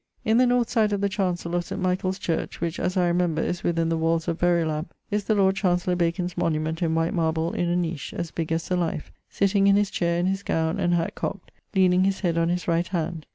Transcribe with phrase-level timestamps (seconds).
[0.25, 1.79] In the north side of the chancell of St.
[1.79, 5.55] Michael's church (which, as I remember, is within the walles of Verulam) is the Lord
[5.57, 9.67] Chancellor Bacon's monument in white marble in a niech, as big as the life, sitting
[9.67, 12.87] in his chaire in his gowne and hatt cock't, leaning his head on his right
[12.87, 13.27] hand.